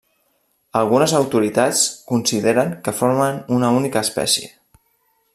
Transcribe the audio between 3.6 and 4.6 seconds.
única espècie.